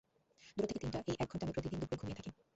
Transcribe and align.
দুটো 0.57 0.67
থেকে 0.67 0.79
তিনটা 0.83 0.99
এই 1.09 1.15
এক 1.19 1.27
ঘন্টা 1.31 1.43
আমি 1.45 1.53
প্রতি 1.55 1.67
দিন 1.71 1.79
দুপুরে 1.81 1.99
ঘুমিয়ে 2.01 2.17
থাকি। 2.17 2.31